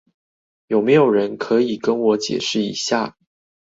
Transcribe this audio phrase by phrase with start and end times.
[0.65, 3.15] 有沒有人可以跟我解釋一下